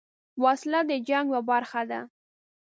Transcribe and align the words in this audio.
وسله 0.43 0.79
د 0.89 0.91
جنګ 1.07 1.27
یوه 1.31 1.41
برخه 1.49 1.81
ده 1.89 1.99